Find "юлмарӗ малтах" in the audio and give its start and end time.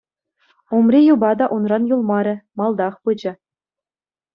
1.93-2.93